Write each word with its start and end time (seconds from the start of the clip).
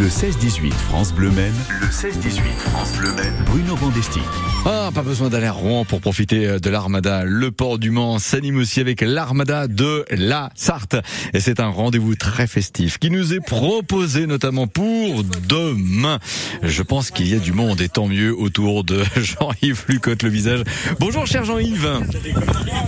Le 0.00 0.08
16-18 0.08 0.72
France 0.72 1.12
Bleu 1.12 1.30
Maine. 1.30 1.52
Le 1.80 1.86
16-18 1.86 2.40
France 2.56 2.92
Bleu 2.96 3.12
Maine. 3.12 3.34
Bruno 3.44 3.76
Vandesti. 3.76 4.20
Ah, 4.64 4.90
pas 4.94 5.02
besoin 5.02 5.28
d'aller 5.28 5.48
à 5.48 5.52
Rouen 5.52 5.84
pour 5.84 6.00
profiter 6.00 6.46
euh, 6.46 6.58
de 6.58 6.70
l'Armada. 6.70 7.24
Le 7.24 7.50
port 7.50 7.78
du 7.78 7.90
Mans 7.90 8.18
s'anime 8.18 8.56
aussi 8.56 8.80
avec 8.80 9.02
l'Armada 9.02 9.66
de 9.66 10.06
la 10.10 10.48
Sarthe. 10.54 10.96
Et 11.34 11.40
c'est 11.40 11.60
un 11.60 11.68
rendez-vous 11.68 12.14
très 12.14 12.46
festif 12.46 12.98
qui 12.98 13.10
nous 13.10 13.34
est 13.34 13.40
proposé 13.40 14.26
notamment 14.26 14.66
pour 14.66 15.24
demain. 15.46 16.20
Je 16.62 16.82
pense 16.82 17.10
qu'il 17.10 17.28
y 17.28 17.34
a 17.34 17.38
du 17.38 17.52
monde 17.52 17.80
et 17.82 17.90
tant 17.90 18.06
mieux 18.06 18.34
autour 18.34 18.84
de 18.84 19.02
Jean-Yves 19.16 19.84
Lucotte 19.88 20.22
le 20.22 20.30
visage. 20.30 20.62
Bonjour 21.00 21.26
cher 21.26 21.44
Jean-Yves. 21.44 22.00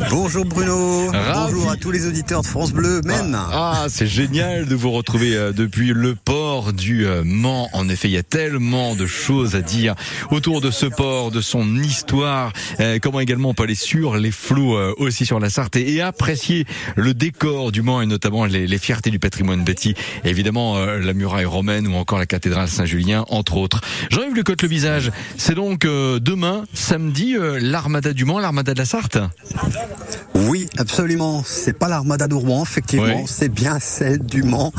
Bonjour 0.09 0.47
Bruno. 0.47 1.11
Ravi. 1.11 1.53
Bonjour 1.53 1.71
à 1.71 1.77
tous 1.77 1.91
les 1.91 2.07
auditeurs 2.07 2.41
de 2.41 2.47
France 2.47 2.73
Bleu 2.73 3.03
Maine. 3.05 3.37
Ah, 3.37 3.87
c'est 3.89 4.07
génial 4.07 4.67
de 4.67 4.75
vous 4.75 4.91
retrouver 4.91 5.37
euh, 5.37 5.53
depuis 5.53 5.89
le 5.89 6.15
port 6.15 6.73
du 6.73 6.94
euh, 7.03 7.23
Mans. 7.25 7.69
En 7.73 7.89
effet, 7.89 8.09
il 8.09 8.15
y 8.15 8.19
a 8.19 8.23
tellement 8.23 8.95
de 8.95 9.07
choses 9.07 9.57
à 9.57 9.63
dire 9.63 9.95
autour 10.31 10.61
de 10.61 10.71
ce 10.71 10.87
port, 10.87 11.31
de 11.31 11.41
son 11.41 11.77
histoire, 11.77 12.53
euh, 12.81 12.99
comment 13.03 13.21
également 13.21 13.51
on 13.51 13.55
peut 13.55 13.65
aller 13.65 13.75
sur 13.75 14.17
les 14.17 14.31
flots 14.31 14.77
euh, 14.77 14.95
aussi 14.99 15.27
sur 15.27 15.41
la 15.41 15.51
Sarthe 15.51 15.77
et, 15.77 16.01
apprécier 16.01 16.67
le 16.97 17.15
décor 17.15 17.73
du 17.73 17.83
Mans 17.83 18.03
et 18.03 18.07
notamment 18.07 18.45
les, 18.45 18.67
les 18.67 18.79
fiertés 18.79 19.11
du 19.11 19.19
patrimoine 19.19 19.65
bâti. 19.65 19.95
Évidemment, 20.25 20.77
euh, 20.77 20.99
la 21.01 21.13
muraille 21.13 21.45
romaine 21.45 21.87
ou 21.87 21.95
encore 21.95 22.19
la 22.19 22.27
cathédrale 22.27 22.69
Saint-Julien, 22.69 23.25
entre 23.29 23.57
autres. 23.57 23.81
Jean-Yves 24.11 24.35
Lecotte 24.35 24.63
le 24.63 24.69
visage, 24.69 25.11
c'est 25.37 25.55
donc 25.55 25.85
euh, 25.85 26.19
demain, 26.21 26.65
samedi, 26.75 27.37
euh, 27.37 27.59
l'Armada 27.61 28.13
du 28.13 28.25
Mans, 28.25 28.39
l'Armada 28.39 28.75
de 28.75 28.79
la 28.79 28.85
Sarthe. 28.85 29.19
Oui, 30.35 30.69
absolument. 30.79 31.43
C'est 31.47 31.73
pas 31.73 31.89
l'armada 31.89 32.27
de 32.27 32.35
Rouen, 32.35 32.63
effectivement. 32.63 33.21
Oui. 33.23 33.25
C'est 33.27 33.49
bien 33.49 33.79
celle 33.81 34.19
du 34.19 34.43
Mans. 34.43 34.73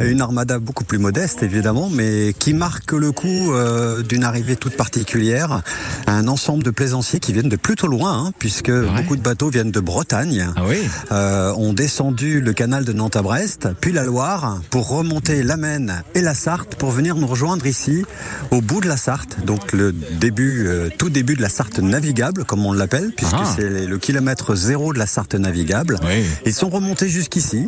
Une 0.00 0.20
armada 0.22 0.58
beaucoup 0.58 0.84
plus 0.84 0.98
modeste, 0.98 1.42
évidemment, 1.42 1.90
mais 1.92 2.34
qui 2.38 2.54
marque 2.54 2.92
le 2.92 3.12
coup 3.12 3.52
euh, 3.52 4.02
d'une 4.02 4.24
arrivée 4.24 4.56
toute 4.56 4.76
particulière. 4.76 5.62
Un 6.06 6.28
ensemble 6.28 6.62
de 6.62 6.70
plaisanciers 6.70 7.20
qui 7.20 7.32
viennent 7.32 7.50
de 7.50 7.56
plutôt 7.56 7.88
loin, 7.88 8.26
hein, 8.26 8.32
puisque 8.38 8.72
beaucoup 8.72 9.16
de 9.16 9.22
bateaux 9.22 9.50
viennent 9.50 9.70
de 9.70 9.80
Bretagne. 9.80 10.50
Ah 10.56 10.62
oui 10.66 10.78
euh, 11.12 11.52
ont 11.56 11.72
descendu 11.74 12.40
le 12.40 12.52
canal 12.54 12.84
de 12.84 12.92
Nantes 12.92 13.16
à 13.16 13.22
Brest, 13.22 13.68
puis 13.80 13.92
la 13.92 14.04
Loire, 14.04 14.60
pour 14.70 14.88
remonter 14.88 15.42
la 15.42 15.56
Maine 15.56 16.02
et 16.14 16.22
la 16.22 16.34
Sarthe, 16.34 16.74
pour 16.76 16.90
venir 16.90 17.16
nous 17.16 17.26
rejoindre 17.26 17.66
ici, 17.66 18.04
au 18.50 18.60
bout 18.60 18.80
de 18.80 18.88
la 18.88 18.96
Sarthe, 18.96 19.44
donc 19.44 19.72
le 19.72 19.92
début, 19.92 20.66
euh, 20.66 20.88
tout 20.96 21.10
début 21.10 21.34
de 21.36 21.42
la 21.42 21.48
Sarthe 21.50 21.78
navigable, 21.80 22.44
comme 22.44 22.64
on 22.64 22.72
l'appelle, 22.72 23.12
puisque 23.16 23.34
Ah. 23.36 23.52
c'est 23.56 23.86
le 23.86 23.98
kilomètre 23.98 24.54
zéro 24.54 24.92
de 24.92 24.98
la 24.98 25.01
Sarthe 25.06 25.34
navigable. 25.34 25.98
Oui. 26.04 26.24
Ils 26.46 26.54
sont 26.54 26.68
remontés 26.68 27.08
jusqu'ici 27.08 27.66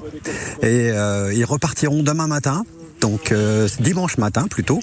et 0.62 0.90
euh, 0.92 1.32
ils 1.34 1.44
repartiront 1.44 2.02
demain 2.02 2.26
matin. 2.26 2.64
Donc 3.00 3.32
euh, 3.32 3.68
dimanche 3.80 4.16
matin 4.16 4.46
plutôt 4.48 4.80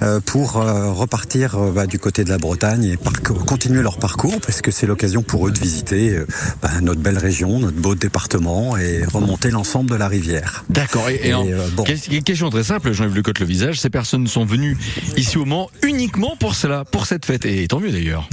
euh, 0.00 0.20
pour 0.24 0.56
euh, 0.56 0.90
repartir 0.90 1.58
bah, 1.74 1.86
du 1.86 1.98
côté 1.98 2.24
de 2.24 2.30
la 2.30 2.38
Bretagne 2.38 2.84
et 2.84 2.96
continuer 3.44 3.82
leur 3.82 3.98
parcours 3.98 4.40
parce 4.40 4.62
que 4.62 4.70
c'est 4.70 4.86
l'occasion 4.86 5.22
pour 5.22 5.46
eux 5.46 5.50
de 5.50 5.58
visiter 5.58 6.18
bah, 6.62 6.70
notre 6.80 7.00
belle 7.00 7.18
région, 7.18 7.58
notre 7.58 7.76
beau 7.76 7.94
département 7.94 8.78
et 8.78 9.04
remonter 9.04 9.50
l'ensemble 9.50 9.90
de 9.90 9.96
la 9.96 10.08
rivière. 10.08 10.64
D'accord. 10.70 11.10
Et, 11.10 11.16
et 11.16 11.28
Et, 11.28 11.34
en- 11.34 11.44
bon. 11.76 11.84
ques- 11.84 12.22
question 12.24 12.48
très 12.48 12.64
simple, 12.64 12.92
Jean-Yves 12.92 13.16
Lecotte 13.16 13.40
le 13.40 13.46
visage, 13.46 13.80
ces 13.80 13.90
personnes 13.90 14.26
sont 14.28 14.46
venues 14.46 14.78
ici 15.18 15.36
au 15.36 15.44
Mans 15.44 15.68
uniquement 15.82 16.36
pour 16.40 16.54
cela, 16.54 16.84
pour 16.86 17.04
cette 17.06 17.26
fête. 17.26 17.44
Et 17.44 17.66
tant 17.68 17.80
mieux 17.80 17.90
d'ailleurs. 17.92 18.30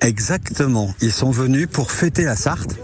Exactement. 0.00 0.94
Ils 1.00 1.12
sont 1.12 1.30
venus 1.30 1.66
pour 1.70 1.90
fêter 1.90 2.24
la 2.24 2.36
Sarthe. 2.36 2.76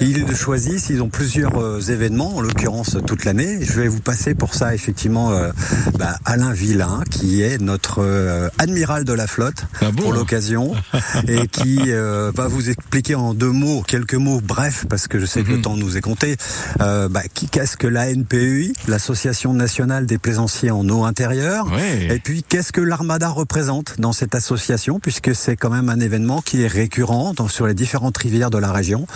Ils 0.00 0.34
choisissent, 0.34 0.88
ils 0.90 1.02
ont 1.02 1.08
plusieurs 1.08 1.58
euh, 1.60 1.80
événements, 1.80 2.36
en 2.36 2.40
l'occurrence 2.40 2.96
toute 3.06 3.24
l'année. 3.24 3.58
Je 3.62 3.80
vais 3.80 3.88
vous 3.88 4.00
passer 4.00 4.34
pour 4.34 4.54
ça 4.54 4.74
effectivement 4.74 5.32
euh, 5.32 5.50
bah, 5.98 6.16
Alain 6.24 6.52
Villain, 6.52 7.02
qui 7.10 7.42
est 7.42 7.60
notre 7.60 8.02
euh, 8.02 8.48
admiral 8.58 9.04
de 9.04 9.12
la 9.12 9.26
flotte 9.26 9.66
Ah 9.80 9.90
bon 9.92 10.02
pour 10.02 10.12
l'occasion, 10.12 10.74
et 11.28 11.46
qui 11.48 11.78
euh, 11.88 12.32
va 12.34 12.48
vous 12.48 12.68
expliquer 12.70 13.14
en 13.14 13.34
deux 13.34 13.50
mots, 13.52 13.82
quelques 13.86 14.14
mots 14.14 14.40
brefs, 14.40 14.86
parce 14.88 15.06
que 15.08 15.18
je 15.18 15.26
sais 15.26 15.42
que 15.42 15.48
Mhm. 15.50 15.56
le 15.56 15.62
temps 15.62 15.76
nous 15.76 15.96
est 15.96 16.00
compté, 16.00 16.36
euh, 16.80 17.08
bah, 17.08 17.22
qu'est-ce 17.50 17.76
que 17.76 17.86
l'ANPEI, 17.86 18.72
l'Association 18.88 19.52
nationale 19.52 20.06
des 20.06 20.18
plaisanciers 20.18 20.70
en 20.70 20.88
eau 20.88 21.04
intérieure, 21.04 21.66
Ouais. 21.72 22.08
et 22.14 22.18
puis, 22.18 22.42
qu'est-ce 22.42 22.72
que 22.72 22.80
l'Armada 22.80 23.28
représente 23.28 23.94
dans 24.00 24.12
cette 24.12 24.34
association, 24.34 24.98
puisque 25.00 25.34
c'est 25.34 25.56
quand 25.56 25.70
même 25.70 25.88
un 25.88 26.00
événement 26.00 26.40
qui 26.40 26.53
est 26.62 26.66
récurrent 26.68 27.34
dans- 27.34 27.48
sur 27.48 27.66
les 27.66 27.74
différentes 27.74 28.16
rivières 28.18 28.50
de 28.50 28.58
la 28.58 28.72
région. 28.72 29.06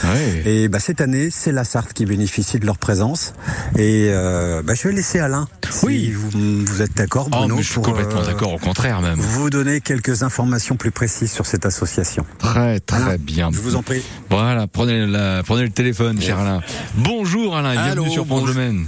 Et 0.47 0.69
bah, 0.69 0.79
cette 0.81 1.01
année, 1.01 1.29
c'est 1.31 1.53
la 1.53 1.65
Sarthe 1.65 1.93
qui 1.93 2.05
bénéficie 2.07 2.59
de 2.59 2.67
leur 2.67 2.79
présence. 2.79 3.33
Et 3.77 4.09
euh, 4.11 4.63
bah, 4.63 4.75
je 4.75 4.89
vais 4.89 4.95
laisser 4.95 5.19
Alain, 5.19 5.49
Oui. 5.83 6.07
si 6.07 6.11
vous, 6.13 6.31
vous 6.31 6.83
êtes 6.83 6.97
d'accord, 6.97 7.29
Bruno, 7.31 7.57
mais 7.57 7.63
je 7.63 7.67
suis 7.67 7.75
pour, 7.75 7.85
complètement 7.85 8.21
euh, 8.21 8.27
d'accord, 8.27 8.53
au 8.55 8.59
contraire 8.59 9.01
même. 9.01 9.19
vous 9.19 9.51
donner 9.51 9.81
quelques 9.81 10.23
informations 10.23 10.77
plus 10.77 10.91
précises 10.91 11.33
sur 11.33 11.47
cette 11.47 11.67
association. 11.67 12.25
Très 12.39 12.81
très 12.81 13.03
Alain, 13.03 13.17
bien. 13.19 13.51
Je 13.53 13.59
vous 13.59 13.77
en 13.77 13.83
prie. 13.83 14.03
Voilà, 14.31 14.67
prenez, 14.67 15.07
la, 15.07 15.43
prenez 15.45 15.63
le 15.63 15.71
téléphone, 15.71 16.21
cher 16.21 16.39
Alain. 16.39 16.61
Bonjour 16.97 17.57
Alain, 17.57 17.73
bienvenue 17.73 18.11
sur 18.11 18.27
France 18.27 18.41
bonjour. 18.41 18.55
Bleu 18.55 18.63
Maine. 18.65 18.87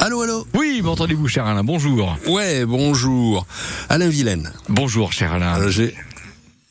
Allô, 0.00 0.22
allô 0.22 0.46
Oui, 0.54 0.80
m'entendez-vous, 0.82 1.28
cher 1.28 1.46
Alain? 1.46 1.62
Bonjour. 1.62 2.18
Ouais, 2.26 2.64
bonjour. 2.64 3.46
Alain 3.88 4.08
Vilaine. 4.08 4.50
Bonjour, 4.68 5.12
cher 5.12 5.32
Alain. 5.32 5.52
Alors, 5.52 5.68
j'ai, 5.70 5.94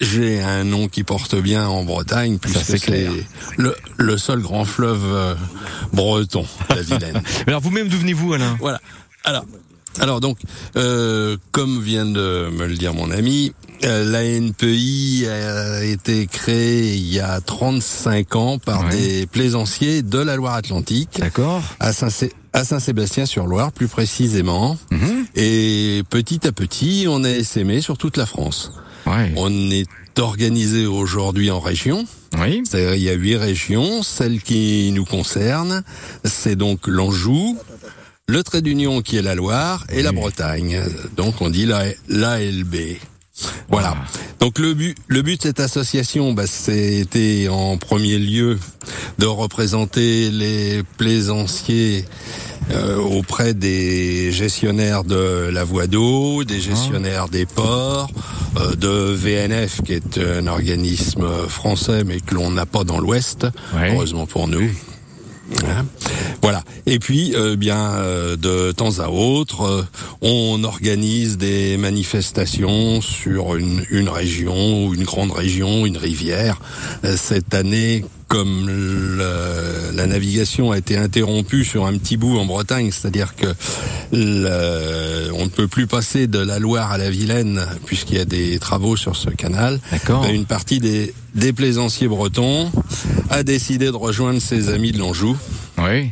j'ai 0.05 0.41
un 0.41 0.63
nom 0.63 0.87
qui 0.87 1.03
porte 1.03 1.35
bien 1.35 1.67
en 1.67 1.83
Bretagne, 1.83 2.37
puisque 2.39 2.77
c'est 2.79 3.07
le, 3.57 3.75
le 3.97 4.17
seul 4.17 4.39
grand 4.39 4.65
fleuve 4.65 5.03
euh, 5.05 5.35
breton, 5.93 6.45
la 6.69 6.81
Vilaine. 6.81 7.21
Mais 7.45 7.53
Alors 7.53 7.61
vous-même, 7.61 7.87
d'où 7.89 7.97
venez-vous, 7.97 8.33
Alain? 8.33 8.55
Voilà. 8.59 8.79
Alors, 9.23 9.45
alors 9.99 10.19
donc, 10.21 10.37
euh, 10.75 11.37
comme 11.51 11.81
vient 11.81 12.05
de 12.05 12.49
me 12.51 12.67
le 12.67 12.75
dire 12.75 12.93
mon 12.93 13.09
ami, 13.11 13.53
euh, 13.83 14.03
l'ANPI 14.05 15.25
a 15.27 15.83
été 15.83 16.27
créée 16.27 16.95
il 16.95 17.11
y 17.13 17.19
a 17.19 17.41
35 17.41 18.35
ans 18.35 18.57
par 18.59 18.85
Ouais. 18.85 18.89
des 18.95 19.25
plaisanciers 19.27 20.01
de 20.01 20.17
la 20.19 20.35
Loire-Atlantique. 20.35 21.09
D'accord. 21.19 21.61
à 21.79 21.91
Saint- 21.93 22.07
à 22.53 22.63
Saint-Sébastien-sur-Loire 22.63 23.71
plus 23.73 23.87
précisément. 23.89 24.77
Mhm. 24.91 25.25
Et 25.35 26.03
petit 26.09 26.47
à 26.47 26.51
petit, 26.53 27.05
on 27.09 27.23
a 27.25 27.29
essaimé 27.29 27.81
sur 27.81 27.97
toute 27.97 28.15
la 28.17 28.25
France. 28.25 28.71
Ouais. 29.05 29.31
On 29.35 29.71
est 29.71 29.87
organisé 30.19 30.85
aujourd'hui 30.85 31.51
en 31.51 31.59
régions. 31.59 32.05
Oui. 32.39 32.63
C'est-à-dire, 32.65 32.95
il 32.95 33.03
y 33.03 33.09
a 33.09 33.13
huit 33.13 33.35
régions. 33.35 34.03
Celle 34.03 34.41
qui 34.41 34.91
nous 34.93 35.05
concerne, 35.05 35.83
c'est 36.23 36.55
donc 36.55 36.87
l'Anjou, 36.87 37.57
le 38.27 38.43
trait 38.43 38.61
d'union 38.61 39.01
qui 39.01 39.17
est 39.17 39.21
la 39.21 39.35
Loire 39.35 39.85
et 39.89 40.01
la. 40.01 40.11
Bretagne. 40.11 40.81
Donc 41.15 41.41
on 41.41 41.49
dit 41.49 41.65
la 41.65 41.85
l'ALB. 42.07 42.75
Voilà. 43.69 43.95
Donc 44.39 44.59
le 44.59 44.73
but, 44.73 44.95
le 45.07 45.21
but 45.21 45.37
de 45.37 45.43
cette 45.47 45.59
association, 45.59 46.33
bah, 46.33 46.47
c'était 46.47 47.47
en 47.49 47.77
premier 47.77 48.17
lieu 48.17 48.57
de 49.19 49.25
représenter 49.25 50.29
les 50.31 50.83
plaisanciers 50.97 52.05
euh, 52.71 52.97
auprès 52.97 53.53
des 53.53 54.31
gestionnaires 54.31 55.03
de 55.03 55.49
la 55.51 55.63
voie 55.63 55.87
d'eau, 55.87 56.43
des 56.43 56.59
gestionnaires 56.61 57.27
des 57.29 57.45
ports, 57.45 58.09
euh, 58.59 58.75
de 58.75 58.87
VNF 59.13 59.81
qui 59.83 59.93
est 59.93 60.17
un 60.17 60.47
organisme 60.47 61.27
français 61.47 62.03
mais 62.05 62.19
que 62.21 62.35
l'on 62.35 62.51
n'a 62.51 62.65
pas 62.65 62.83
dans 62.83 62.99
l'Ouest, 62.99 63.47
Ouais. 63.75 63.91
heureusement 63.93 64.25
pour 64.27 64.47
nous. 64.47 64.69
Hein. 65.67 65.85
Voilà. 66.41 66.63
Et 66.85 66.99
puis, 66.99 67.33
euh, 67.35 67.55
bien, 67.55 67.93
euh, 67.95 68.35
de 68.35 68.71
temps 68.71 68.99
à 68.99 69.09
autre, 69.09 69.61
euh, 69.61 69.83
on 70.21 70.63
organise 70.63 71.37
des 71.37 71.77
manifestations 71.77 73.01
sur 73.01 73.55
une, 73.55 73.83
une 73.89 74.09
région, 74.09 74.93
une 74.93 75.03
grande 75.03 75.31
région, 75.31 75.85
une 75.85 75.97
rivière. 75.97 76.59
Cette 77.15 77.53
année, 77.53 78.05
comme 78.27 78.67
le- 78.67 79.91
la 79.95 80.07
navigation 80.07 80.71
a 80.71 80.77
été 80.77 80.97
interrompue 80.97 81.63
sur 81.63 81.85
un 81.85 81.97
petit 81.97 82.17
bout 82.17 82.37
en 82.37 82.45
Bretagne, 82.45 82.89
c'est-à-dire 82.91 83.35
que 83.35 83.47
le- 84.11 85.31
on 85.33 85.45
ne 85.45 85.49
peut 85.49 85.67
plus 85.67 85.87
passer 85.87 86.27
de 86.27 86.39
la 86.39 86.59
Loire 86.59 86.91
à 86.91 86.97
la 86.97 87.09
Vilaine 87.09 87.65
puisqu'il 87.85 88.17
y 88.17 88.19
a 88.19 88.25
des 88.25 88.57
travaux 88.59 88.95
sur 88.97 89.15
ce 89.15 89.29
canal. 89.29 89.79
D'accord. 89.91 90.21
Ben, 90.23 90.33
Une 90.33 90.45
partie 90.45 90.79
des, 90.79 91.13
des 91.35 91.53
plaisanciers 91.53 92.07
bretons 92.07 92.71
a 93.29 93.43
décidé 93.43 93.85
de 93.87 93.91
rejoindre 93.95 94.41
ses 94.41 94.69
amis 94.69 94.91
de 94.91 94.97
l'Anjou 94.99 95.35
Oui. 95.77 96.11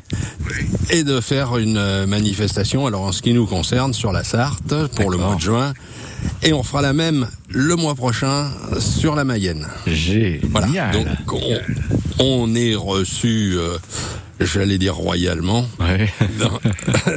et 0.89 1.04
de 1.04 1.19
faire 1.21 1.57
une 1.57 1.77
euh, 1.77 2.06
manifestation, 2.06 2.86
alors 2.86 3.01
en 3.04 3.12
ce 3.12 3.21
qui 3.21 3.33
nous 3.33 3.45
concerne, 3.48 3.94
sur 3.94 4.12
la 4.12 4.24
Sarthe 4.24 4.88
pour 4.95 5.09
le 5.09 5.18
mois 5.18 5.36
de 5.36 5.42
juin. 5.42 5.74
Et 6.45 6.54
on 6.54 6.63
fera 6.63 6.81
la 6.81 6.94
même 6.94 7.28
le 7.50 7.75
mois 7.75 7.95
prochain 7.95 8.51
sur 8.80 9.16
la 9.16 9.24
Mayenne. 9.24 9.68
Génial. 9.88 10.40
Voilà. 10.50 10.92
Donc 10.92 11.34
on, 11.34 11.57
on 12.19 12.56
est 12.56 12.75
reçu 12.75 13.54
euh, 13.57 13.78
j'allais 14.42 14.78
dire 14.78 14.95
royalement, 14.95 15.66
Ouais. 15.80 16.12
dans- 16.40 16.60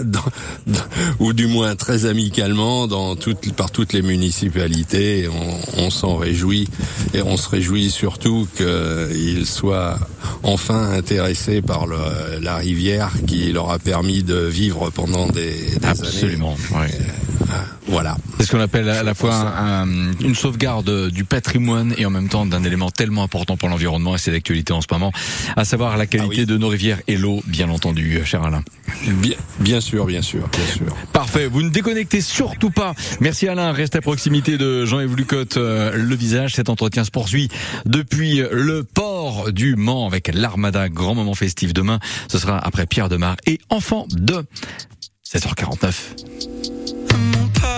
dans- 0.04 0.20
dans- 0.68 0.80
ou 1.18 1.32
du 1.32 1.48
moins 1.48 1.74
très 1.74 2.06
amicalement 2.06 2.86
dans 2.86 3.16
toutes, 3.16 3.52
par 3.52 3.72
toutes 3.72 3.92
les 3.94 4.02
municipalités. 4.02 5.28
On, 5.28 5.82
on 5.86 5.90
s'en 5.90 6.16
réjouit 6.16 6.68
et 7.14 7.22
on 7.22 7.36
se 7.36 7.48
réjouit 7.48 7.90
surtout 7.90 8.46
qu'ils 8.56 9.46
soient 9.46 9.98
enfin 10.44 10.90
intéressés 10.92 11.62
par 11.62 11.86
le- 11.86 12.38
la 12.40 12.56
rivière 12.56 13.10
qui 13.26 13.50
leur 13.50 13.70
a 13.70 13.80
permis 13.80 14.22
de 14.22 14.36
vivre 14.38 14.90
pendant 14.90 15.26
des, 15.26 15.50
des 15.52 15.84
années. 15.84 15.84
Absolument. 16.00 16.56
ouais. 16.78 16.90
Voilà. 17.88 18.16
C'est 18.38 18.46
ce 18.46 18.50
qu'on 18.52 18.60
appelle 18.60 18.88
à 18.88 19.02
la 19.02 19.14
fois 19.14 19.34
un- 19.34 19.82
un- 19.88 20.12
une 20.20 20.34
sauvegarde 20.34 21.08
du 21.10 21.24
patrimoine 21.24 21.94
et 21.96 22.04
en 22.04 22.10
même 22.10 22.28
temps 22.28 22.44
d'un 22.46 22.62
élément 22.64 22.90
tellement 22.90 23.22
important 23.22 23.56
pour 23.56 23.68
l'environnement 23.68 24.14
et 24.14 24.18
c'est 24.18 24.32
d'actualité 24.32 24.72
en 24.72 24.80
ce 24.80 24.86
moment, 24.90 25.12
à 25.56 25.64
savoir 25.64 25.96
la 25.96 26.06
qualité 26.06 26.34
Ah 26.38 26.40
oui. 26.40 26.46
de 26.46 26.56
nos 26.58 26.68
rivières 26.68 27.00
et 27.06 27.16
l'eau, 27.16 27.42
bien 27.46 27.68
entendu, 27.70 28.20
cher 28.24 28.42
Alain. 28.42 28.62
Bien, 29.06 29.36
bien 29.60 29.80
sûr, 29.80 30.04
bien 30.06 30.22
sûr, 30.22 30.48
bien 30.48 30.66
sûr. 30.66 30.94
Parfait, 31.12 31.46
vous 31.46 31.62
ne 31.62 31.68
déconnectez 31.70 32.20
surtout 32.20 32.70
pas. 32.70 32.94
Merci 33.20 33.46
Alain, 33.48 33.72
restez 33.72 33.98
à 33.98 34.00
proximité 34.02 34.58
de 34.58 34.84
Jean-Yves 34.84 35.14
Lucotte, 35.16 35.56
euh, 35.56 35.92
le 35.96 36.14
visage. 36.16 36.54
Cet 36.54 36.68
entretien 36.68 37.04
se 37.04 37.10
poursuit 37.10 37.48
depuis 37.84 38.42
le 38.50 38.82
port 38.84 39.52
du 39.52 39.76
Mans 39.76 40.06
avec 40.06 40.30
l'Armada, 40.34 40.88
grand 40.88 41.14
moment 41.14 41.34
festif 41.34 41.72
demain. 41.72 42.00
Ce 42.30 42.38
sera 42.38 42.58
après 42.58 42.86
Pierre 42.86 43.08
Demar 43.08 43.36
et 43.46 43.58
enfant 43.70 44.06
de 44.10 44.44
16h49. 45.24 45.94
Mon 47.16 47.48
père 47.48 47.75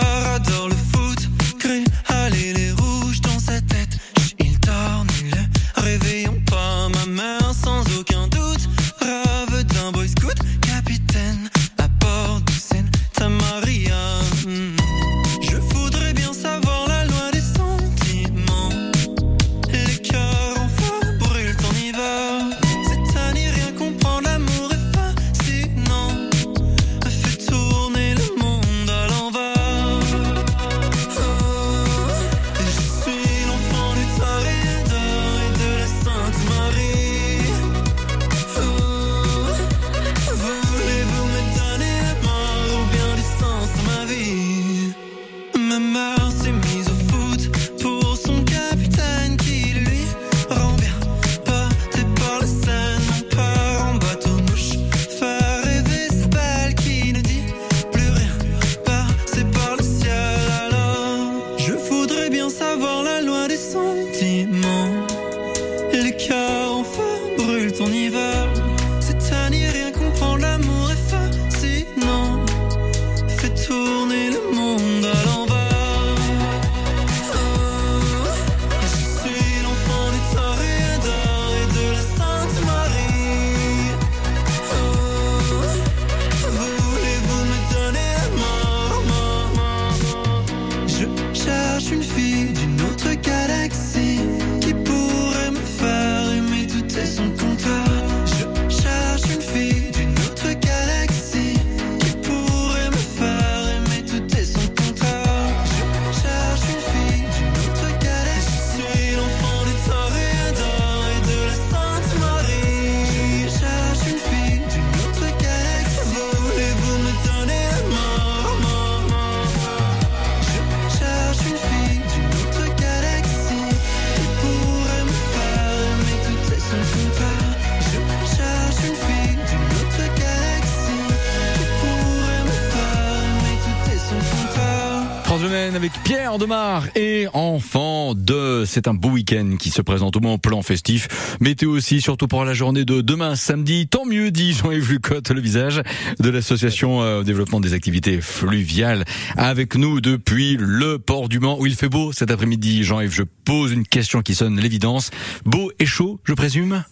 avec 135.78 135.92
Pierre 136.02 136.38
Demar 136.38 136.88
et 136.96 137.28
enfant 137.34 138.12
de. 138.12 138.64
C'est 138.66 138.88
un 138.88 138.94
beau 138.94 139.10
week-end 139.10 139.54
qui 139.60 139.70
se 139.70 139.80
présente 139.80 140.16
au 140.16 140.20
moins 140.20 140.36
plan 140.36 140.60
festif. 140.60 141.36
Météo 141.38 141.70
aussi, 141.70 142.00
surtout 142.00 142.26
pour 142.26 142.44
la 142.44 142.52
journée 142.52 142.84
de 142.84 143.00
demain 143.00 143.36
samedi. 143.36 143.86
Tant 143.86 144.04
mieux, 144.04 144.32
dit 144.32 144.54
Jean-Yves 144.54 144.90
Lucotte, 144.90 145.30
le 145.30 145.40
visage 145.40 145.80
de 146.18 146.30
l'association 146.30 147.00
euh, 147.02 147.22
développement 147.22 147.60
des 147.60 147.74
activités 147.74 148.20
fluviales. 148.20 149.04
Avec 149.36 149.76
nous 149.76 150.00
depuis 150.00 150.56
le 150.58 150.98
port 150.98 151.28
du 151.28 151.38
Mans 151.38 151.60
où 151.60 151.66
il 151.66 151.76
fait 151.76 151.88
beau 151.88 152.10
cet 152.10 152.32
après-midi. 152.32 152.82
Jean-Yves, 152.82 153.14
je 153.14 153.22
pose 153.44 153.70
une 153.70 153.86
question 153.86 154.20
qui 154.20 154.34
sonne 154.34 154.58
l'évidence. 154.58 155.12
Beau 155.44 155.70
et 155.78 155.86
chaud, 155.86 156.18
je 156.24 156.34
présume? 156.34 156.82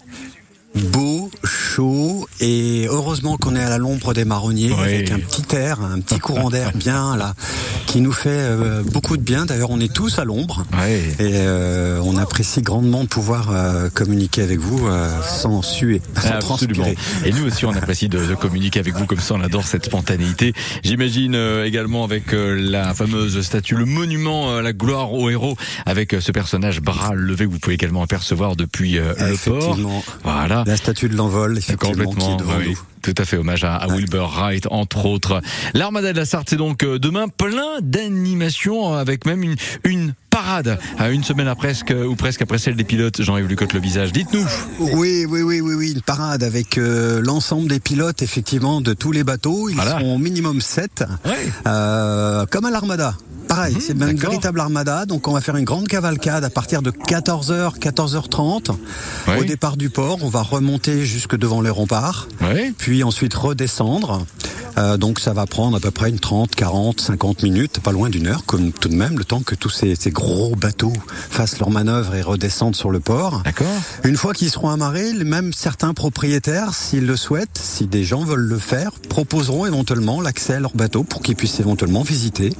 Beau, 0.77 1.31
chaud 1.45 2.29
et 2.41 2.87
heureusement 2.89 3.37
qu'on 3.39 3.57
est 3.57 3.63
à 3.63 3.71
la 3.71 3.79
l'ombre 3.79 4.13
des 4.13 4.25
marronniers 4.27 4.71
Oui. 4.73 4.79
avec 4.83 5.11
un 5.11 5.19
petit 5.19 5.57
air, 5.57 5.81
un 5.81 6.01
petit 6.01 6.19
courant 6.19 6.51
d'air 6.51 6.73
bien 6.75 7.17
là 7.17 7.35
qui 7.87 8.01
nous 8.03 8.13
fait 8.13 8.29
euh, 8.31 8.83
beaucoup 8.83 9.17
de 9.17 9.23
bien. 9.23 9.47
D'ailleurs, 9.47 9.71
on 9.71 9.81
est 9.81 9.93
tous 9.93 10.19
à 10.19 10.25
l'ombre 10.25 10.65
Ouais. 10.79 10.99
et 11.19 11.33
euh, 11.37 12.01
on 12.05 12.17
apprécie 12.19 12.61
grandement 12.61 13.05
de 13.05 13.09
pouvoir 13.09 13.49
euh, 13.53 13.89
communiquer 13.91 14.43
avec 14.43 14.59
vous 14.59 14.87
sans 15.25 15.63
suer, 15.63 16.03
sans 16.15 16.21
Absolument. 16.33 16.39
transpirer. 16.41 16.97
Et 17.25 17.33
nous 17.33 17.47
aussi, 17.47 17.65
on 17.65 17.73
apprécie 17.73 18.09
de, 18.09 18.19
de 18.27 18.35
communiquer 18.35 18.81
avec 18.81 18.95
vous 18.97 19.07
comme 19.07 19.21
ça. 19.21 19.35
On 19.35 19.41
adore 19.41 19.65
cette 19.67 19.87
spontanéité. 19.87 20.53
J'imagine 20.85 21.37
également 21.65 22.05
avec 22.05 22.25
la 22.33 22.93
fameuse 22.95 23.41
statue, 23.41 23.77
le 23.77 23.85
monument, 23.87 24.61
la 24.61 24.73
gloire 24.73 25.13
aux 25.15 25.31
héros, 25.31 25.57
avec 25.87 26.17
ce 26.21 26.33
personnage 26.33 26.81
bras 26.83 27.15
levé 27.15 27.47
que 27.47 27.51
vous 27.51 27.59
pouvez 27.59 27.75
également 27.75 28.03
apercevoir 28.03 28.57
depuis 28.57 28.93
le 28.95 29.37
port. 29.45 29.79
Voilà. 30.25 30.65
La 30.67 30.77
statue 30.77 31.09
de 31.09 31.17
l'envol, 31.17 31.57
effectivement, 31.59 31.95
qui 31.95 32.01
est 32.01 32.05
Complètement, 32.05 32.37
devant 32.37 32.57
oui. 32.59 32.71
nous. 32.71 32.79
Tout 33.03 33.15
à 33.19 33.25
fait, 33.25 33.37
hommage 33.37 33.63
à, 33.63 33.87
Wilbur 33.89 34.29
Wright, 34.37 34.67
entre 34.71 35.07
autres. 35.07 35.41
L'Armada 35.75 36.13
de 36.13 36.19
la 36.19 36.25
Sarthe, 36.27 36.49
c'est 36.51 36.57
donc 36.57 36.83
euh, 36.83 36.99
demain 36.99 37.29
plein 37.29 37.79
d'animations, 37.81 38.95
euh, 38.95 38.99
avec 38.99 39.27
même 39.27 39.45
une, 39.45 39.55
une 39.85 40.15
parade, 40.29 40.79
à 40.99 41.11
une 41.11 41.23
semaine 41.23 41.47
après, 41.47 41.69
presque, 41.69 41.95
ou 42.09 42.17
presque 42.17 42.43
après 42.43 42.59
celle 42.59 42.75
des 42.75 42.83
pilotes. 42.85 43.23
Jean-Yves 43.23 43.47
Lucotte, 43.47 43.75
le 43.75 43.81
visage. 43.81 44.13
Dites-nous. 44.13 44.45
Oui, 44.81 45.25
oui, 45.29 45.43
oui, 45.43 45.61
oui, 45.61 45.75
oui, 45.75 45.93
une 45.93 46.03
parade 46.03 46.43
avec 46.43 46.79
euh, 46.79 47.21
l'ensemble 47.23 47.69
des 47.69 47.79
pilotes, 47.81 48.23
effectivement, 48.23 48.81
de 48.81 48.93
tous 48.93 49.13
les 49.13 49.23
bateaux. 49.23 49.69
Ils 49.69 49.77
Voilà. 49.77 49.93
seront 49.93 50.17
au 50.17 50.19
minimum 50.19 50.61
7, 50.61 51.05
Ouais. 51.25 51.33
euh, 51.69 52.45
comme 52.51 52.65
à 52.65 52.71
l'Armada. 52.71 53.15
Pareil, 53.57 53.77
c'est 53.81 53.95
une 53.95 54.17
véritable 54.19 54.61
armada, 54.61 55.07
donc 55.07 55.27
on 55.29 55.33
va 55.33 55.41
faire 55.41 55.57
une 55.57 55.65
grande 55.65 55.89
cavalcade 55.89 56.45
à 56.45 56.51
partir 56.51 56.83
de 56.83 56.91
14h, 56.91 57.79
14h30. 57.79 58.71
Ouais. 59.29 59.41
Au 59.41 59.45
départ 59.45 59.79
du 59.79 59.89
port, 59.89 60.19
on 60.23 60.29
va 60.29 60.43
remonter 60.43 61.07
jusque 61.07 61.37
devant 61.37 61.63
les 61.63 61.71
remparts, 61.71 62.29
puis 62.77 63.03
ensuite 63.03 63.33
redescendre 63.35 64.27
Euh, 64.79 64.99
donc 64.99 65.21
ça 65.21 65.33
va 65.33 65.47
prendre 65.47 65.75
à 65.79 65.81
peu 65.81 65.91
près 65.91 66.11
une 66.11 66.19
30, 66.19 66.55
40, 66.55 67.01
50 67.01 67.43
minutes, 67.45 67.81
pas 67.81 67.93
loin 67.93 68.11
d'une 68.11 68.27
heure, 68.27 68.45
comme 68.45 68.73
tout 68.73 68.91
de 68.91 68.95
même, 68.95 69.17
le 69.17 69.25
temps 69.25 69.41
que 69.41 69.55
tous 69.55 69.71
ces, 69.71 69.95
ces 69.97 70.11
gros 70.11 70.55
bateaux 70.55 70.93
fassent 71.31 71.59
leur 71.59 71.71
manœuvre 71.71 72.15
et 72.15 72.21
redescendent 72.21 72.77
sur 72.77 72.91
le 72.91 73.01
port. 73.01 73.41
D'accord. 73.43 73.67
Une 74.05 74.19
fois 74.19 74.35
qu'ils 74.35 74.51
seront 74.51 74.69
amarrés, 74.69 75.15
même 75.15 75.55
certains 75.55 75.95
propriétaires, 75.95 76.75
s'ils 76.75 77.07
le 77.07 77.17
souhaitent, 77.17 77.59
si 77.59 77.87
des 77.87 78.05
gens 78.05 78.23
veulent 78.23 78.49
le 78.49 78.59
faire, 78.59 78.91
proposeront 79.09 79.65
éventuellement 79.65 80.21
l'accès 80.21 80.57
à 80.57 80.61
leur 80.61 80.77
bateau 80.77 81.05
pour 81.05 81.23
qu'ils 81.23 81.37
puissent 81.37 81.59
éventuellement 81.59 82.03
visiter, 82.03 82.51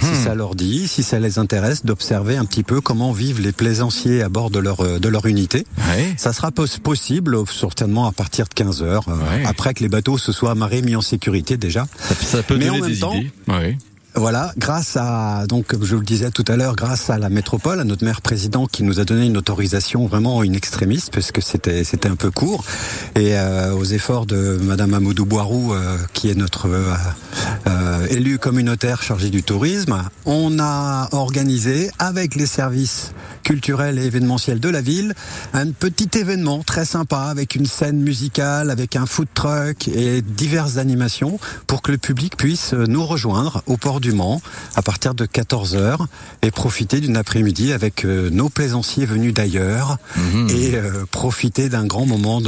si 0.00 0.24
ça 0.24 0.34
leur 0.34 0.45
dit, 0.54 0.86
si 0.86 1.02
ça 1.02 1.18
les 1.18 1.38
intéresse, 1.38 1.84
d'observer 1.84 2.36
un 2.36 2.44
petit 2.44 2.62
peu 2.62 2.80
comment 2.80 3.10
vivent 3.12 3.40
les 3.40 3.52
plaisanciers 3.52 4.22
à 4.22 4.28
bord 4.28 4.50
de 4.50 4.58
leur 4.58 4.80
euh, 4.80 4.98
de 4.98 5.08
leur 5.08 5.26
unité. 5.26 5.66
Ouais. 5.78 6.14
Ça 6.16 6.32
sera 6.32 6.50
pos- 6.52 6.78
possible 6.82 7.36
certainement 7.48 8.06
à 8.06 8.12
partir 8.12 8.46
de 8.46 8.54
15 8.54 8.82
heures, 8.82 9.06
euh, 9.08 9.14
Ouais. 9.16 9.44
après 9.46 9.74
que 9.74 9.82
les 9.82 9.88
bateaux 9.88 10.18
se 10.18 10.30
soient 10.32 10.52
amarrés, 10.52 10.82
mis 10.82 10.94
en 10.96 11.00
sécurité 11.00 11.56
déjà. 11.56 11.86
Ça, 11.98 12.14
ça 12.14 12.42
peut 12.42 12.56
Mais 12.56 12.68
en 12.70 12.78
même 12.78 12.86
des 12.90 12.98
temps- 13.00 13.14
idées. 13.14 13.30
Ouais. 13.48 13.78
Voilà, 14.18 14.50
grâce 14.56 14.96
à 14.96 15.44
donc 15.46 15.66
je 15.72 15.94
vous 15.94 16.00
le 16.00 16.06
disais 16.06 16.30
tout 16.30 16.44
à 16.48 16.56
l'heure, 16.56 16.74
grâce 16.74 17.10
à 17.10 17.18
la 17.18 17.28
métropole, 17.28 17.80
à 17.80 17.84
notre 17.84 18.02
maire 18.02 18.22
président 18.22 18.64
qui 18.64 18.82
nous 18.82 18.98
a 18.98 19.04
donné 19.04 19.26
une 19.26 19.36
autorisation 19.36 20.06
vraiment 20.06 20.42
une 20.42 20.54
extrémiste 20.54 21.12
parce 21.12 21.32
que 21.32 21.42
c'était 21.42 21.84
c'était 21.84 22.08
un 22.08 22.16
peu 22.16 22.30
court. 22.30 22.64
Et 23.14 23.36
euh, 23.36 23.74
aux 23.74 23.84
efforts 23.84 24.24
de 24.24 24.58
Madame 24.62 24.94
Amoudou 24.94 25.26
Boirou 25.26 25.74
euh, 25.74 25.98
qui 26.14 26.30
est 26.30 26.34
notre 26.34 26.66
euh, 26.66 26.94
euh, 27.66 28.06
élu 28.08 28.38
communautaire 28.38 29.02
chargé 29.02 29.28
du 29.28 29.42
tourisme, 29.42 30.02
on 30.24 30.58
a 30.60 31.08
organisé 31.12 31.90
avec 31.98 32.36
les 32.36 32.46
services 32.46 33.12
culturels 33.46 33.96
et 34.00 34.04
événementiels 34.06 34.58
de 34.58 34.68
la 34.68 34.80
ville 34.80 35.14
un 35.52 35.70
petit 35.70 36.08
événement 36.18 36.64
très 36.64 36.84
sympa 36.84 37.20
avec 37.30 37.54
une 37.54 37.64
scène 37.66 38.00
musicale, 38.00 38.70
avec 38.70 38.96
un 38.96 39.06
food 39.06 39.28
truck 39.34 39.86
et 39.86 40.20
diverses 40.20 40.78
animations 40.78 41.38
pour 41.68 41.80
que 41.80 41.92
le 41.92 41.98
public 41.98 42.36
puisse 42.36 42.72
nous 42.72 43.06
rejoindre 43.06 43.62
au 43.66 43.76
port 43.76 44.00
du 44.00 44.10
Mans 44.10 44.42
à 44.74 44.82
partir 44.82 45.14
de 45.14 45.26
14h 45.26 45.98
et 46.42 46.50
profiter 46.50 47.00
d'une 47.00 47.16
après-midi 47.16 47.72
avec 47.72 48.04
euh, 48.04 48.30
nos 48.30 48.48
plaisanciers 48.48 49.06
venus 49.06 49.32
d'ailleurs 49.32 49.98
Mhm. 50.16 50.48
et 50.50 50.74
euh, 50.74 51.04
profiter 51.10 51.68
d'un 51.68 51.86
grand 51.86 52.06
moment 52.06 52.40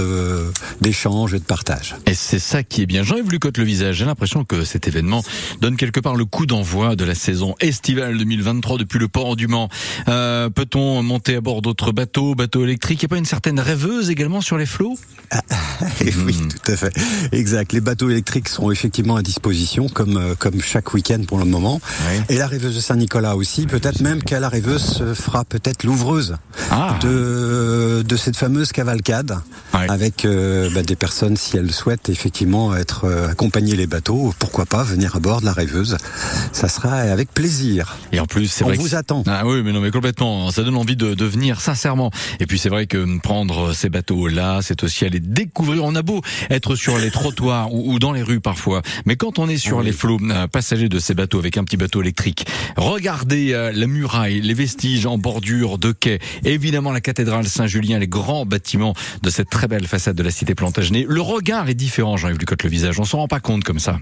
d'échange 0.80 1.34
et 1.34 1.38
de 1.38 1.44
partage. 1.44 1.94
Et 2.06 2.14
c'est 2.14 2.38
ça 2.38 2.62
qui 2.62 2.82
est 2.82 2.86
bien. 2.86 3.02
Jean-Yves 3.04 3.30
Lucotte 3.30 3.58
le 3.58 3.64
visage. 3.64 3.96
J'ai 3.96 4.04
l'impression 4.04 4.44
que 4.44 4.64
cet 4.64 4.88
événement 4.88 5.22
donne 5.60 5.76
quelque 5.76 6.00
part 6.00 6.16
le 6.16 6.24
coup 6.24 6.46
d'envoi 6.46 6.96
de 6.96 7.04
la 7.04 7.14
saison 7.14 7.54
estivale 7.60 8.16
2023 8.18 8.78
depuis 8.78 8.98
le 8.98 9.06
port 9.08 9.36
du 9.36 9.46
Mans. 9.46 9.68
Euh, 10.08 10.48
Peut-on 10.50 10.87
monter 11.02 11.36
à 11.36 11.40
bord 11.40 11.62
d'autres 11.62 11.92
bateaux, 11.92 12.34
bateaux 12.34 12.64
électriques 12.64 13.02
Il 13.02 13.06
n'y 13.06 13.08
a 13.08 13.14
pas 13.14 13.18
une 13.18 13.24
certaine 13.24 13.60
rêveuse 13.60 14.10
également 14.10 14.40
sur 14.40 14.56
les 14.58 14.66
flots? 14.66 14.96
Et 16.00 16.12
oui, 16.24 16.36
Mhm. 16.40 16.48
tout 16.48 16.72
à 16.72 16.76
fait. 16.76 16.92
Exact. 17.32 17.72
Les 17.72 17.80
bateaux 17.80 18.08
électriques 18.10 18.48
sont 18.48 18.70
effectivement 18.70 19.16
à 19.16 19.22
disposition, 19.22 19.88
comme 19.88 20.16
euh, 20.16 20.34
comme 20.38 20.60
chaque 20.60 20.92
week-end 20.94 21.20
pour 21.26 21.38
le 21.38 21.44
moment. 21.44 21.80
Et 22.28 22.36
la 22.38 22.46
rêveuse 22.46 22.74
de 22.74 22.80
Saint-Nicolas 22.80 23.36
aussi. 23.36 23.66
Peut-être 23.66 24.00
même 24.00 24.22
qu'à 24.22 24.40
la 24.40 24.48
rêveuse 24.48 24.82
se 24.82 25.14
fera 25.14 25.44
peut-être 25.44 25.84
l'ouvreuse 25.84 26.36
Ah, 26.70 26.96
de 27.02 28.02
de 28.06 28.16
cette 28.16 28.36
fameuse 28.36 28.72
cavalcade 28.72 29.38
avec 29.72 30.24
euh, 30.24 30.68
bah, 30.74 30.82
des 30.82 30.96
personnes 30.96 31.36
si 31.36 31.56
elles 31.56 31.72
souhaitent 31.72 32.08
effectivement 32.08 32.74
être 32.74 33.04
euh, 33.04 33.28
accompagner 33.30 33.76
les 33.76 33.86
bateaux. 33.86 34.32
Pourquoi 34.38 34.66
pas 34.66 34.82
venir 34.82 35.14
à 35.16 35.20
bord 35.20 35.40
de 35.40 35.46
la 35.46 35.52
rêveuse 35.52 35.96
Ça 36.52 36.68
sera 36.68 36.92
avec 36.94 37.32
plaisir. 37.32 37.96
et 38.12 38.20
en 38.20 38.26
plus, 38.26 38.48
c'est 38.48 38.64
On 38.64 38.68
vrai 38.68 38.76
que 38.76 38.82
vous 38.82 38.94
attend. 38.94 39.22
Ah 39.26 39.46
oui, 39.46 39.62
mais 39.64 39.72
non, 39.72 39.80
mais 39.80 39.90
complètement. 39.90 40.50
Ça 40.50 40.62
donne 40.62 40.76
envie 40.78 40.96
de, 40.96 41.14
de 41.14 41.24
venir, 41.24 41.60
sincèrement. 41.60 42.10
Et 42.40 42.46
puis 42.46 42.58
c'est 42.58 42.68
vrai 42.68 42.86
que 42.86 43.18
prendre 43.20 43.72
ces 43.72 43.88
bateaux-là, 43.88 44.60
c'est 44.62 44.82
aussi 44.82 45.04
aller 45.04 45.20
découvrir. 45.20 45.84
On 45.84 45.94
a 45.94 46.02
beau 46.02 46.22
être 46.50 46.74
sur 46.76 46.98
les 46.98 47.10
trottoirs 47.10 47.72
ou, 47.72 47.92
ou 47.94 47.98
dans 47.98 48.12
les 48.12 48.22
rues 48.22 48.40
parfois, 48.40 48.82
mais 49.06 49.16
quand 49.16 49.38
on 49.38 49.48
est 49.48 49.56
sur 49.58 49.78
Oui. 49.78 49.86
les 49.86 49.92
flots 49.92 50.18
euh, 50.30 50.46
passagers 50.46 50.88
de 50.88 50.98
ces 50.98 51.14
bateaux 51.14 51.38
avec 51.38 51.56
un 51.56 51.64
petit 51.64 51.76
bateau 51.76 52.00
électrique, 52.02 52.46
regardez 52.76 53.52
euh, 53.52 53.72
la 53.72 53.86
muraille, 53.86 54.40
les 54.40 54.54
vestiges 54.54 55.06
en 55.06 55.18
bordure 55.18 55.78
de 55.78 55.92
quai, 55.92 56.18
évidemment 56.44 56.92
la 56.92 57.00
cathédrale 57.00 57.46
Saint-Julien, 57.46 57.98
les 57.98 58.08
grands 58.08 58.46
bâtiments 58.46 58.94
de 59.22 59.30
cette 59.30 59.50
très 59.50 59.68
belle 59.68 59.86
façade 59.86 60.16
de 60.16 60.22
la 60.22 60.30
cité 60.30 60.54
Plantagenet. 60.54 61.04
Le 61.08 61.20
regard 61.20 61.68
est 61.68 61.74
différent, 61.74 62.16
Jean-Yves 62.16 62.38
Ducotte, 62.38 62.62
le 62.62 62.70
visage. 62.70 62.98
On 63.00 63.04
s'en 63.04 63.18
rend 63.18 63.28
pas 63.28 63.40
compte 63.40 63.64
comme 63.64 63.78
ça. 63.78 63.98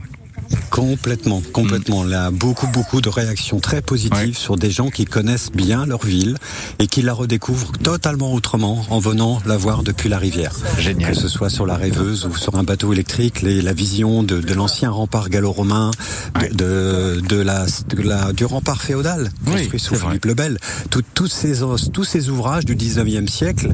Complètement, 0.70 1.42
complètement. 1.52 2.04
Là, 2.04 2.30
beaucoup, 2.30 2.66
beaucoup 2.66 3.00
de 3.00 3.08
réactions 3.08 3.60
très 3.60 3.80
positives 3.82 4.16
Ouais. 4.16 4.32
sur 4.34 4.56
des 4.56 4.70
gens 4.70 4.90
qui 4.90 5.04
connaissent 5.04 5.50
bien 5.50 5.86
leur 5.86 6.04
ville 6.04 6.36
et 6.78 6.86
qui 6.86 7.00
la 7.02 7.12
redécouvrent 7.14 7.72
totalement 7.82 8.32
autrement 8.34 8.84
en 8.90 8.98
venant 8.98 9.40
la 9.46 9.56
voir 9.56 9.82
depuis 9.82 10.08
la 10.08 10.18
rivière. 10.18 10.52
Génial. 10.78 11.12
Que 11.12 11.16
ce 11.18 11.28
soit 11.28 11.48
sur 11.50 11.66
la 11.66 11.76
rêveuse 11.76 12.26
ou 12.26 12.36
sur 12.36 12.56
un 12.56 12.62
bateau 12.62 12.92
électrique, 12.92 13.42
les- 13.42 13.62
la 13.62 13.72
vision 13.72 14.22
de, 14.22 14.40
de 14.40 14.54
l'ancien 14.54 14.90
rempart 14.90 15.28
gallo-romain, 15.30 15.90
de, 16.52 16.54
de, 16.54 17.20
de 17.26 17.36
la, 17.40 17.64
de 17.88 18.02
la- 18.02 18.32
du 18.32 18.44
rempart 18.44 18.82
féodal 18.82 19.30
Oui, 19.46 19.52
construit 19.52 19.80
sous 19.80 19.94
c'est 19.94 20.00
vrai. 20.00 20.08
Philippe 20.10 20.24
le 20.26 20.34
Bel. 20.34 20.58
Tout- 20.90 21.02
tous 21.14 21.28
ces 21.28 21.62
os- 21.62 21.90
tous 21.92 22.04
ces 22.04 22.28
ouvrages 22.28 22.64
du 22.66 22.76
19e 22.76 23.28
siècle 23.28 23.70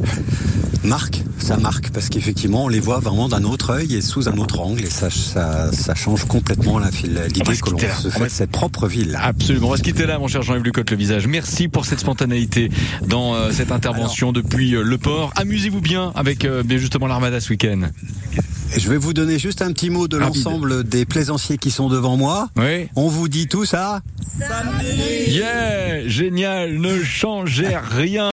marquent, 0.84 1.22
ça 1.38 1.56
marque 1.56 1.90
parce 1.90 2.08
qu'effectivement 2.08 2.64
on 2.64 2.68
les 2.68 2.80
voit 2.80 2.98
vraiment 3.00 3.28
d'un 3.28 3.44
autre 3.44 3.70
œil 3.70 3.94
et 3.96 4.00
sous 4.02 4.28
un 4.28 4.36
autre 4.38 4.60
angle 4.60 4.84
et 4.84 4.90
ça, 4.90 5.10
ça, 5.10 5.70
ça 5.72 5.94
change 5.94 6.24
complètement 6.26 6.61
va 6.62 6.90
l'idée 7.28 7.56
que 7.56 7.70
l'on 7.70 7.78
se 7.78 8.08
fait 8.08 8.28
cette 8.28 8.50
propre 8.50 8.86
ville. 8.86 9.18
Absolument. 9.20 9.68
On 9.68 9.70
va 9.70 9.76
se 9.76 9.82
quitter 9.82 10.06
là, 10.06 10.18
mon 10.18 10.28
cher 10.28 10.42
Jean-Yves 10.42 10.64
Lucotte, 10.64 10.90
le 10.90 10.96
visage. 10.96 11.26
Merci 11.26 11.68
pour 11.68 11.84
cette 11.84 12.00
spontanéité 12.00 12.70
dans 13.06 13.34
euh, 13.34 13.50
cette 13.52 13.72
intervention 13.72 14.32
depuis 14.32 14.74
euh, 14.74 14.82
le 14.82 14.98
port. 14.98 15.32
Amusez-vous 15.36 15.80
bien 15.80 16.12
avec 16.14 16.44
euh, 16.44 16.62
bien 16.62 16.78
justement 16.78 17.06
l'Armada 17.06 17.40
ce 17.40 17.50
week-end. 17.50 17.82
Je 18.76 18.88
vais 18.88 18.96
vous 18.96 19.12
donner 19.12 19.38
juste 19.38 19.60
un 19.60 19.72
petit 19.72 19.90
mot 19.90 20.08
de 20.08 20.16
l'ensemble 20.16 20.84
des 20.84 21.04
plaisanciers 21.04 21.58
qui 21.58 21.70
sont 21.70 21.88
devant 21.88 22.16
moi. 22.16 22.48
Oui. 22.56 22.88
On 22.96 23.08
vous 23.08 23.28
dit 23.28 23.46
tout 23.46 23.66
ça 23.66 24.00
Yeah, 25.28 26.08
génial. 26.08 26.78
Ne 26.78 27.02
changez 27.02 27.76
rien. 27.76 28.20